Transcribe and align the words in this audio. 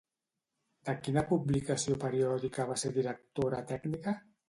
De 0.91 0.95
quina 1.09 1.23
publicació 1.33 1.99
periòdica 2.07 2.69
va 2.73 2.81
ser 2.85 2.95
directora 3.01 3.65
tècnica? 3.75 4.21